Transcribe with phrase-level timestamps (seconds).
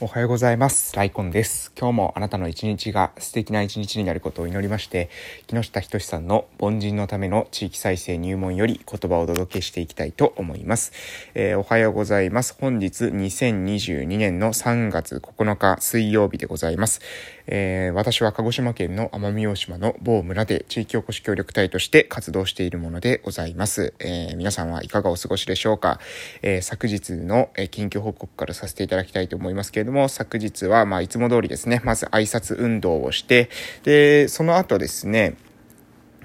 [0.00, 0.96] おはようございます。
[0.96, 1.70] ライコンです。
[1.78, 5.08] 今日もあなたの一日が素敵な一日になることを祈りまして、
[5.46, 10.92] 木下仁さんの凡人のための地域再生入門より言葉をお届けしていきたいと思います。
[11.34, 12.56] えー、おはようございます。
[12.60, 17.00] 本日2022年の3月9日水曜日でございます。
[17.46, 23.94] えー、私は鹿児島県の奄美大島の某村で地域おこし協力隊として活動しているものでございます。
[23.98, 26.00] えー、皆さんはいかがお過ごしでしょうか、
[26.42, 33.50] え昨日の近況報告からさせていただきたいと思いますけれども、昨日は、まあ、いつも通りですね、まず挨拶運動をして、
[33.82, 35.36] で、その後ですね、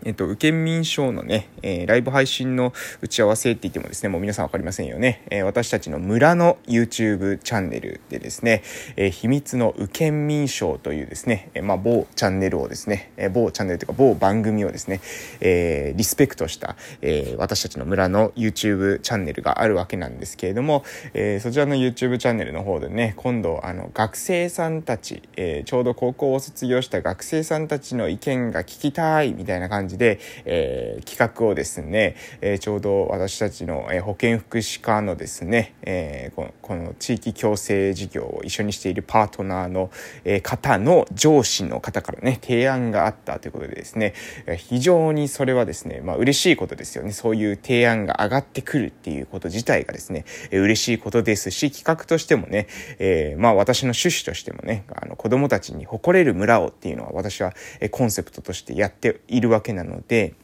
[0.03, 5.23] えっと、受験民賞のね、えー、ライブ配信の打ち合わせって言ってもですね、もう皆さんわかりませんよね。
[5.30, 8.63] えー、私たちの村の YouTube チャンネルでですね、
[8.95, 15.02] えー、秘密の受験民賞というですね、えまあ、某チャンネルをですね、え某チャンネルというか某番組をですね、
[15.41, 39.90] えリスペクトした、え私たちの村の YouTube チャンネルがあるわけなんですけれども、えそちらの YouTube チャンネルの方でね、今度、あの、学生さんたち、えちょうど高校を卒業した学生さんたちの意見が聞きたいみたいな感じじで、えー、企画をですね、えー、ちょうど私たちの、えー、保健福祉課のですね、えー、このこの地域共生事業を一緒にしているパートナーの、
[40.23, 44.13] えー、方の上司の方からね、提案があったということでですね、
[44.57, 47.12] 非常にそれはですね、まあ嬉しいことですよね。
[47.12, 52.68] そういう提案が上がってくるっていうこと自体がですね、嬉しいことですし、企画としてもね、
[52.99, 57.53] えー、まあ私の趣旨としてもね、あの子供たちに誇れる村をっていうのは私は
[57.91, 60.35] コンセプトとしてやっているわけなんですなので、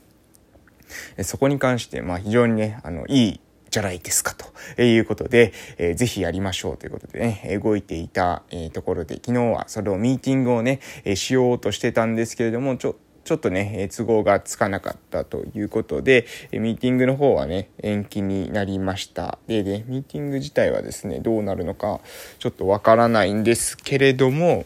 [1.23, 4.33] そこに関して、まあ非常にね、あの、いいじゃないですか
[4.75, 19.39] ということで、えー、ぜひやりましょうということでね、動いていた、え、ところで、昨日はそれをミーティングをね、えしようとしてたんですけれども、ちょ、ちょっとね、都合がつかなかったということで、ミーティングの方はね、延期になりました。
[19.47, 21.99] で、で、ミーティング自体はですね、どうなるのか、
[22.39, 24.65] ちょっとわからないんですけれども、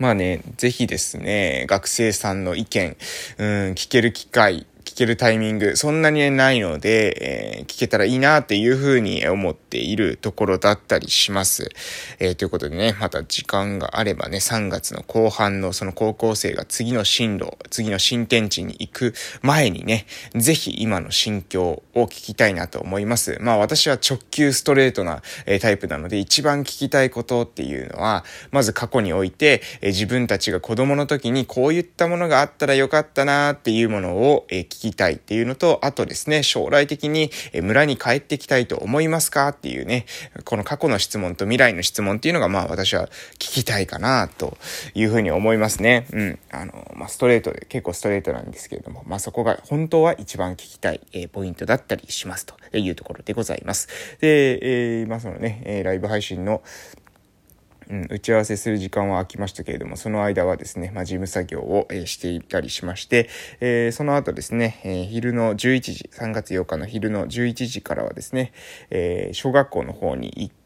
[0.00, 2.96] まあね、ぜひですね、学生さんの意見、
[3.36, 11.68] うん、聞ける機会、聞けるタイミング、そんなにないので、えー、聞けたらいいなっていうふうに思っているところだったりします。
[12.18, 23.38] えー、ということでね、また時間があればね、3月の後半のその高校生が次の進路、次の新天地に行く前にね、ぜひ今の心境を聞きたいなと思います。
[23.40, 40.06] まあ私は直球ストレートな、えー、タイプなので、一番聞きたいことっていうのは、まず過去において、えー、自分たちが子供の時にこういったものがあったらよかったなっていうものを、えー、聞聞きたいっていうのと、あとですね、将来的に村に帰ってきたいと思いますかっていうね、
[40.46, 44.56] この過去の質問と未来の質問っていうのが、まあ私は聞きたいかなと
[44.94, 46.06] いうふうに思いますね。
[46.12, 46.38] うん。
[46.50, 53.88] あの、まあストレートで、結構ストレートなんですけれども、まあそこが本当は一番聞きたい、えー、ポイントだったりしますというところでございます。
[54.22, 56.62] で、えー、まあそのね、ライブ配信の
[57.90, 63.28] うん、打ち合わせする時間は空きましたけれども、その間はですね、まあ、事務作業を、えー、していたりしまして、
[63.60, 68.52] えー、その後ですね、えー、昼の11時、3月8日の昼の11時からはですね、
[68.90, 70.59] え小学校の方に行って、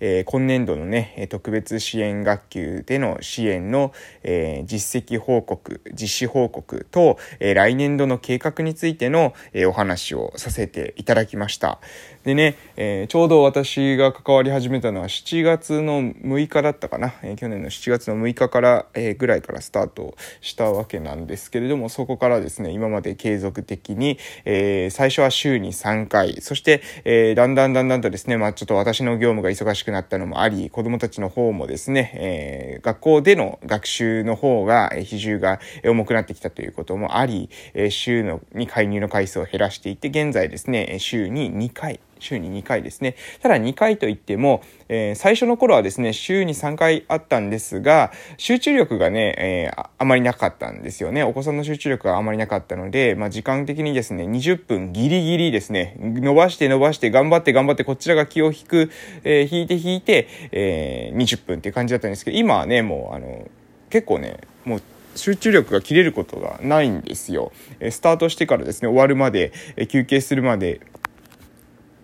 [0.00, 11.80] え今年度のね、特別支援学級での支援の、え実績報告、実施報告と、え来年度の計画についての、えお話をさせていただきました。
[12.26, 17.14] でね、えー、ちょうど私が関わり始めたのは7月の6日だったかな。
[17.22, 43.16] えー、去年の7月の6日から、えー、ぐらいからスタートしたわけなんですけれども、そこからですね、今まで継続的に、えー、最初は週に3回、そして、えー、だんだんだんだんとですね、まあちょっと私の業務が忙しくなったのもあり、子供たちの方もですね、えー、学校での学習の方が、え比重が重くなってきたということもあり、え週のに介入の回数を減らしていって、現在ですね、週に2回、週に2回ですね。
[43.42, 51.22] ただ2回といっても、えー、最初の頃はですね、週に3回あったんですが、集中力がね、えー、あまりなかったんですよね。
[51.22, 58.90] お子さんの集中力があまりなかったので、まあ、時間的にですね、20分ギリギリですね、伸ばして伸ばして頑張って頑張ってこちらが気を引く、
[59.24, 63.48] えー、引いて引いて、えー、20分っていう感じだったんですけど、今はね、もうあの、
[63.90, 64.82] 結構ね、もう
[65.16, 67.52] 集中力が切れることがないんですよ。
[67.90, 69.52] スタートしてからですね、終わるまで、
[69.88, 70.80] 休憩するまで、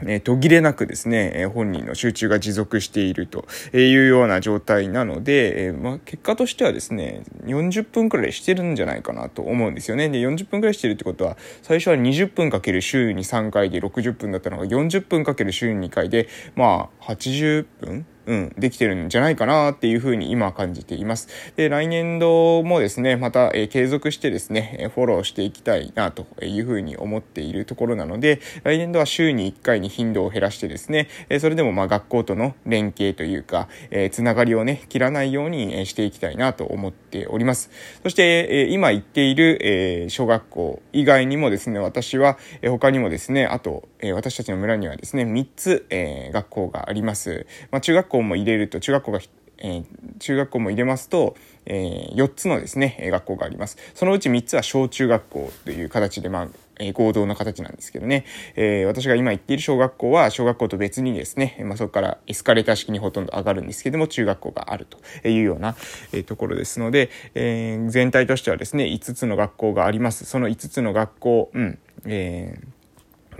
[0.06, 10.08] え途切れなくですね、え本人の集中が持続しているというような状態なので、えまあ、結果としてはですね、40分くらいしてるんじゃないかなと思うんですよね。
[10.08, 21.28] で、40分くらいしてるってことは、最初は20分かける週に3回で60分だったのが40分かける週に2回で、まあ、80分うん、できてるんじゃないかなっていうふうに今感じています。
[21.56, 37.70] で、来年度もですね、また、えー、継続してですね、フォローしていきたいなというふうに思っているところなので、来年度は週に1回に頻度を減らしてですね、えー、それでもまあ学校との連携というか、えー、つながりをね、切らないようにしていきたいなと思っております。
[38.02, 47.46] そして、えー、今行っている、えー、小学校以外にもですね、私は、えー、他にもですね、あと、えー、私たちの村にはですね、3つ、えー、学校があります。
[47.70, 49.20] まあ、中学校も入れると、中学校が、
[49.58, 49.84] えー、
[50.18, 51.36] 中学校も入れますと、
[51.66, 53.76] えー、4つのですね、学校があります。
[53.94, 56.48] そのうち3つは小中学校という形で、まあ、
[56.78, 58.24] え、合同の形なんですけどね、
[58.56, 65.76] えー、私が今行っている小学校は、小学校と別にですね、まあ、そこからエスカレーター式にほとんど上がるんですけども、中学校があるというような、
[66.12, 70.24] え、ところですので、えー、全体としてはですね、5つの学校があります。
[70.24, 72.71] その5つの学校、うん、えー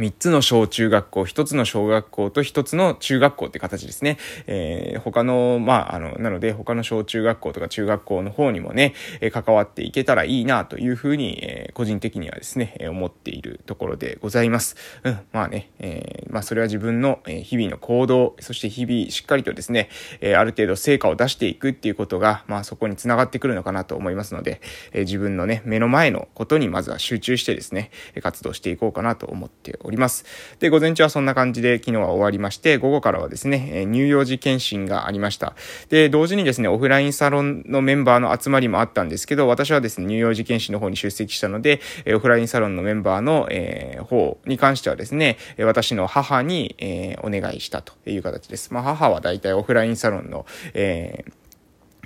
[0.03, 4.19] 3つの小中学校、1つの小学校と1つの中学校って形ですね。
[4.49, 14.75] えー、他の、まあ、あの、なので他の小中学校とか中学校の方にもね、えー、関わっていけたらいいなというふうに、えー、個人的にはですね、えー、思っているところでございます。
[15.05, 19.89] うん、まあね、えー、まあそれは自分の日々の行動、そして日々しっかりとですね、
[20.21, 24.61] えー、ある程度成果を出していくっていうことが、まあそこにつながってくるのかなと思いますので、
[24.91, 29.92] えー、自分のね、目の前のことにまずは集中してですね、活動していこうかなと思っております。
[29.93, 30.25] ります
[30.59, 35.55] で、午前中はそんな感じで昨日は終わりまして、午後からはですね、乳幼児検診がありました。
[35.89, 41.81] で、同時にですね、オフラインサロンのメンバーの集まりもあったんですけど、私はですね、乳幼児検診の方に出席したので、
[42.15, 48.73] オフラインサロンのメンバーの、えー、方に関してはですね、私の母に、えー、お願いしたという形です。
[48.73, 51.42] まあ、母は大体オフラインサロンの、えー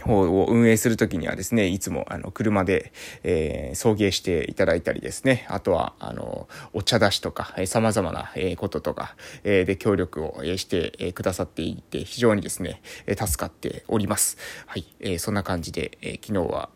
[0.03, 14.37] 方を運営するときにはですね、いつもあの車で、えー、送迎していただいたりですね、あとはあのお茶出しとか、えー、様々な、えこととか、えー、で協力をして、くださっていて、非常にですね、え、助かっております。
[14.67, 16.69] はい、えー、そんな感じで、えー、昨日は、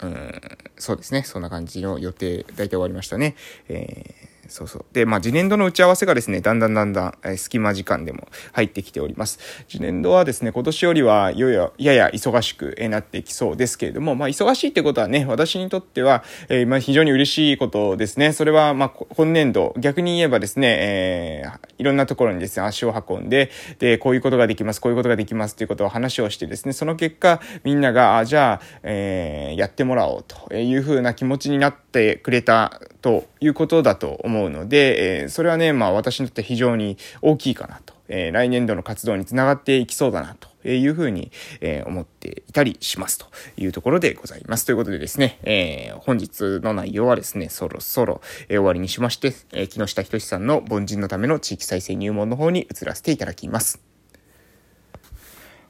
[0.00, 0.40] うん、
[0.76, 3.34] そうですね、そんな感じの予定、大体終わりましたね。
[3.68, 4.84] えーそうそう。
[4.92, 9.38] で、まあ、次年度の打ち合わせがですね、だんだんだんだん、えー、隙間時間でも入ってきております。
[9.68, 18.32] 次年度はですね、今年よりは、やや、やや忙しくえなってきそうですけれども、まあ、忙しいってことはね、私にとっては、えー、まあ、非常に嬉しいことですね。
[18.32, 40.48] それは、まあ、今年度、逆に言えばですね、えー、いろんなところにですね、足を運んで、で、こういうことができます、こういうことができますということを話をしてですね、その結果、みんなが、あ、じゃあ、えー、やってもらおうというふうな気持ちになってくれたということだと思います思うので、えー、それはね、まあ私にとって非常に大きいかなと、えー、来年度の活動につながっていきそうだなと。
[40.64, 41.30] いうふうに、
[41.60, 43.26] えー、思っていたりしますと
[43.56, 44.66] いうところでございます。
[44.66, 53.87] ということでですね、えー、本日の内容はですね、そろそろ、えー、終わりにしまして、え、木下仁さんの凡人のための地域再生入門の方に移らせていただきます。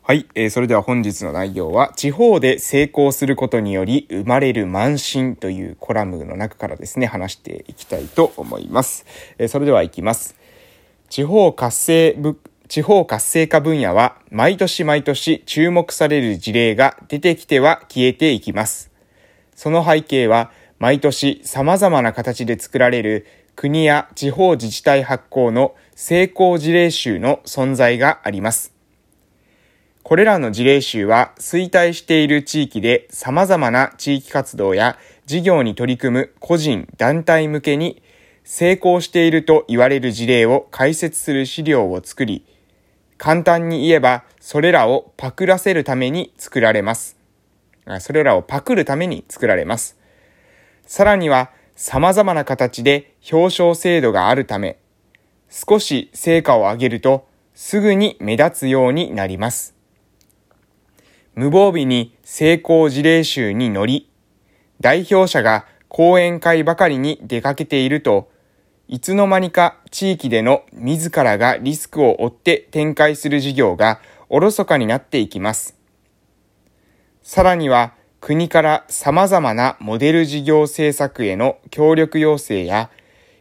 [0.08, 9.04] はい、えー、それでは本日の内容は、地方で成功することにより生まれる慢心というコラムの中からですね、話していきたいと思います。
[9.36, 10.34] えー、それでは行きます。
[11.10, 18.90] 地方活性部、地方活性化分野は毎年毎年注目される事例が出てきては消えていきます。
[19.54, 23.26] その背景は毎年様々な形で作られる
[23.56, 28.77] 国や地方自治体発行の成功事例集の存在があります。
[30.08, 34.96] これらの事例集は衰退している地域で様々な地域活動や
[35.26, 38.02] 事業に取り組む個人、団体向けに
[38.42, 42.46] 成功していると言われる事例を解説する資料を作り、
[43.18, 47.18] 簡単に言えばそれらをパクらせるために作られます。
[48.00, 49.98] それらをパクるために作られます。
[50.86, 54.78] さらには様々な形で表彰制度があるため、
[55.50, 59.76] 少し成果を上げるとすぐに目立つようになります。
[61.38, 64.10] 無防備に成功事例集に乗り、
[64.80, 68.28] 代表者が講演会ばかりに出かけていると、
[68.88, 75.76] いつの間にか地域での自らがリスクを負って展開する事業がおろそかになっていきます。
[77.22, 82.90] さらには国から様々なモデル事業政策への協力要請や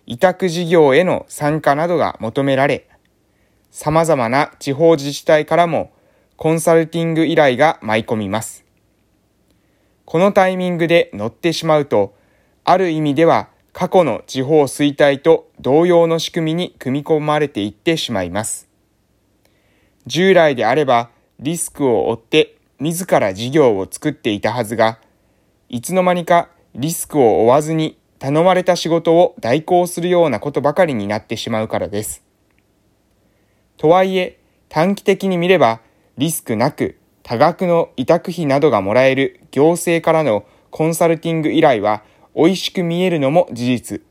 [0.06, 2.88] 委託事業への参加などが求められ、
[3.72, 5.97] 様々な地方自治体からも
[6.38, 8.64] コンサルティング依頼が舞い込みます。
[10.06, 12.14] このタイミングで乗ってしまうと、
[12.64, 18.70] ある意味では過去の地方衰退と同様の仕組みに組み込まれていってしまいます。
[20.06, 25.00] 従来であればリスクを負って自ら事業を作っていたはずが、
[25.70, 32.24] いつの間にかリスクを負わずに頼まれた仕事を代行するようなことばかりになってしまうからです。
[33.78, 34.38] とはいえ、
[34.70, 35.82] 短期的に見れば
[36.18, 42.04] リスクなく多額の委託費などがもらえる行政からのコンサルティング依頼は
[42.36, 44.02] 美味しく見えるのも事実。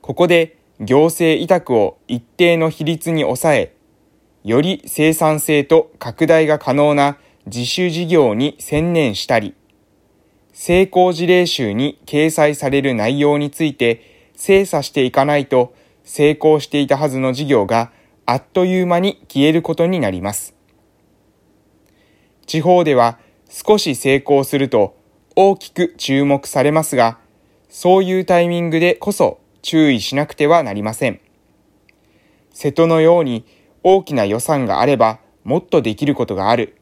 [0.00, 3.74] ここで行政委託を一定の比率に抑え、
[4.42, 9.54] より生産性と拡大が可能な自主事業に専念したり、
[10.52, 17.90] 成功事例集に掲載される内容について精査していかないと成功していたはずの事業が
[18.26, 20.54] あっという間に消えることになります。
[22.46, 24.96] 地方では少し成功すると
[25.36, 27.18] 大きく注目されますが、
[27.68, 31.20] そういうタイミングでこそ注意しなくてはなりません。
[32.52, 33.44] 瀬戸のように
[33.82, 36.76] 大きな予算があればもっとできることがある。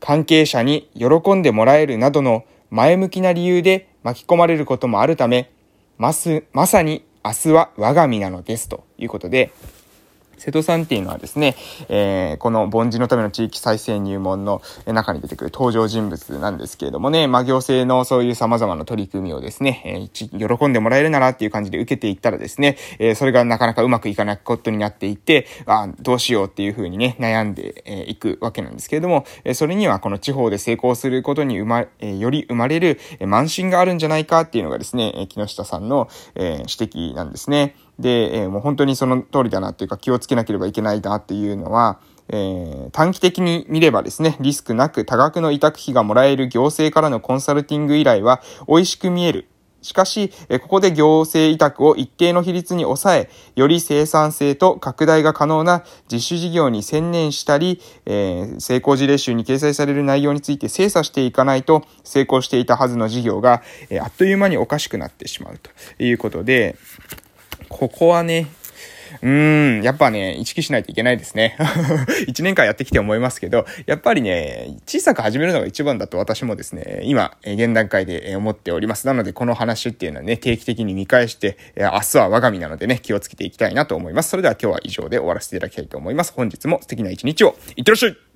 [0.00, 5.50] 関係者に喜んでもらえるなどの前向きな理由で巻き込まれることもあるため、
[5.96, 9.50] ます、まさに明日は我が身なのですということで、
[10.38, 11.56] 瀬戸さんっていうのはですね、
[11.88, 37.76] えー、この凡人のための地域再生入門の中に出てくる登場人物なんですけれどもね、まあ、行政のそういう様々な取り組みをですね、えー、喜んでもらえるならっていう感じで受けていったらですね、えー、それがなかなかうまくいかないことになっていて、あどうしようっていうふうにね、悩んでい、えー、くわけなんですけれども、え、それにはこの地方で成功することに生ま、え、より生まれる、えー、慢心があるんじゃないかっていうのがですね、木下さんの、え、指摘なんですね。
[37.98, 41.98] で、えー、もう本当にその通りだなっていうか気をつけなければいけないなっていうのは、
[42.28, 49.48] えー、短期的に見ればですね、リスクなく多額の委託費がもらえる行政からのコンサルティング依頼は美味しく見える。
[49.84, 50.30] しかし、
[50.62, 65.70] ここで行政委託を一定の比率に抑え、より生産性と拡大が可能な実習事業に専念したり、えー、成功事例集に掲載される内容について精査していかないと、成功していたはずの事業が、えー、あっという間におかしくなってしまうと
[66.02, 66.76] いうことで、
[67.74, 68.46] ここはね、
[69.20, 71.56] うーん、やっぱね、意識しないといけないですね。
[72.28, 79.08] 1年間やってきて思いますけど、やっぱりね、小さく始めるのが一番だと私もですね、今、現段階で思っております。
[79.08, 84.30] なので、この話っていうのはね、定期的に見返して、明日は我が身なのでね、気をつけていきたいなと思います。
[84.30, 86.32] それでは今日は以上で終わらせていただきたいと思います。
[86.32, 88.33] 本日も素敵な一日を、いってらっしゃい